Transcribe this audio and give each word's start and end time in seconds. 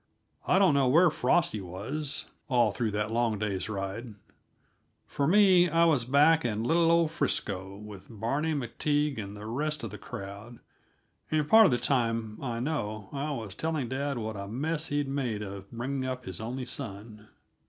I 0.47 0.57
don't 0.57 0.73
know 0.73 0.87
where 0.87 1.11
Frosty 1.11 1.61
was, 1.61 2.25
all 2.49 2.71
through 2.71 2.89
that 2.89 3.11
long 3.11 3.37
day's 3.37 3.69
ride; 3.69 4.15
for 5.05 5.27
me, 5.27 5.69
I 5.69 5.85
was 5.85 6.05
back 6.05 6.43
in 6.43 6.63
little 6.63 6.89
old 6.89 7.11
Frisco, 7.11 7.75
with 7.77 8.07
Barney 8.09 8.55
MacTague 8.55 9.19
and 9.19 9.37
the 9.37 9.45
rest 9.45 9.83
of 9.83 9.91
the 9.91 9.99
crowd; 9.99 10.57
and 11.29 11.47
part 11.47 11.65
of 11.65 11.71
the 11.71 11.77
time, 11.77 12.39
I 12.43 12.59
know, 12.59 13.09
I 13.13 13.29
was 13.29 13.53
telling 13.53 13.89
dad 13.89 14.17
what 14.17 14.35
a 14.35 14.47
mess 14.47 14.87
he'd 14.87 15.07
made 15.07 15.43
of 15.43 15.69
bringing 15.71 16.03
up 16.03 16.25
his 16.25 16.41
only 16.41 16.65
son. 16.65 17.27